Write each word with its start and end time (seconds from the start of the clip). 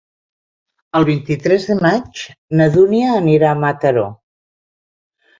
El 0.99 1.03
vint-i-tres 1.09 1.67
de 1.71 1.75
maig 1.83 2.21
na 2.61 2.67
Dúnia 2.77 3.11
anirà 3.19 3.51
a 3.51 3.59
Mataró. 3.65 4.07